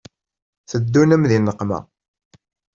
[0.69, 1.79] Teddun-am di nneqma.